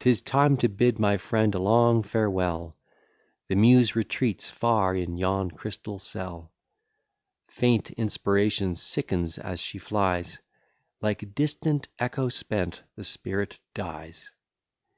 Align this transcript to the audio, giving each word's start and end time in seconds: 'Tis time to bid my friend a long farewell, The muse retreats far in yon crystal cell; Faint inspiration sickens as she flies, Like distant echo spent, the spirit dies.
'Tis 0.00 0.20
time 0.20 0.58
to 0.58 0.68
bid 0.68 0.98
my 0.98 1.16
friend 1.16 1.54
a 1.54 1.58
long 1.58 2.02
farewell, 2.02 2.76
The 3.48 3.54
muse 3.54 3.96
retreats 3.96 4.50
far 4.50 4.94
in 4.94 5.16
yon 5.16 5.50
crystal 5.50 5.98
cell; 5.98 6.52
Faint 7.48 7.90
inspiration 7.92 8.76
sickens 8.76 9.38
as 9.38 9.58
she 9.58 9.78
flies, 9.78 10.40
Like 11.00 11.34
distant 11.34 11.88
echo 11.98 12.28
spent, 12.28 12.82
the 12.96 13.04
spirit 13.04 13.58
dies. 13.72 14.30